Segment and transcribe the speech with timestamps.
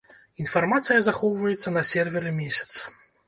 [0.43, 2.69] Інфармацыя захоўваецца на серверы месяц.